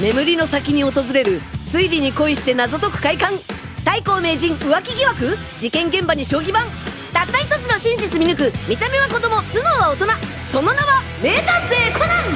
[0.00, 3.40] 眠りの先に訪れる推理に恋して謎解く快感。
[3.80, 5.38] 太閤名人浮気疑惑？
[5.56, 6.66] 事件現場に将棋盤。
[7.14, 8.52] たった一つの真実見抜く。
[8.68, 10.04] 見た目は子供頭脳は大人。
[10.44, 12.28] その名は名探偵コナン。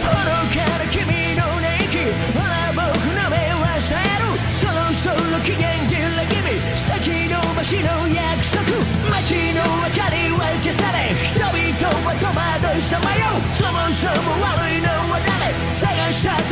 [0.00, 1.04] ほのかな君
[1.36, 4.40] の寝息ほら僕の目は冴える。
[4.56, 6.56] そろそろ期限切れ気味
[6.88, 8.64] 先延ばしの約束。
[9.12, 11.12] 街の明かりは消され。
[11.20, 11.52] 人々
[12.00, 13.52] は戸惑いさまよう。
[13.52, 14.63] そもそも悪いのは誰探したっ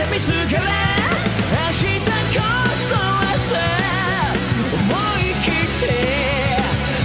[0.06, 2.42] て見つけれ明日こ
[2.88, 3.54] そ朝
[4.74, 4.82] 思
[5.18, 5.82] い切って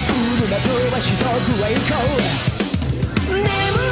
[0.07, 1.95] 車飛ばし遠くへ行こ
[3.29, 3.86] う眠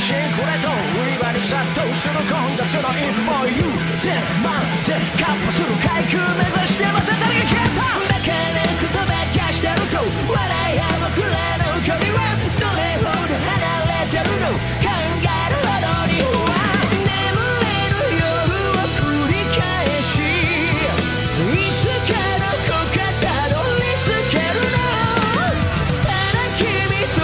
[0.00, 3.60] しこれと売り場に殺到する混雑の一歩優
[4.00, 10.00] 先満点カップする階級目指してまた誰が消えた泣かねえ言葉化してると
[10.32, 10.40] 笑
[10.72, 13.60] い合う僕らの距離はどれほど離
[13.92, 16.64] れてるの考えるほどには
[16.96, 20.16] 眠れる夜を繰り返し
[21.44, 24.80] いつかどこかたどり着けるの
[26.00, 26.64] ただ君
[27.12, 27.20] と